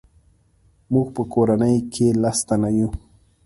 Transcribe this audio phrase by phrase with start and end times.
[0.93, 2.89] موږ په کورنۍ کې لس تنه یو.